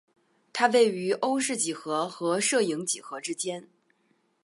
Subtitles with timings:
[0.51, 3.69] 它位于欧氏几何和射影几何之间。